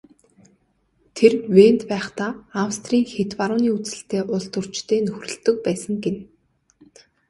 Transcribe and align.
Тэр 1.15 1.33
Венад 1.55 1.81
байхдаа 1.91 2.31
Австрийн 2.65 3.05
хэт 3.13 3.31
барууны 3.39 3.69
үзэлтэй 3.77 4.21
улстөрчтэй 4.35 4.99
нөхөрлөдөг 5.05 5.55
байсан 5.65 5.93
гэнэ. 6.03 6.21